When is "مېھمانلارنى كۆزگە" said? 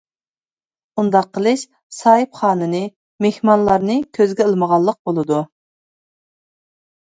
3.27-4.49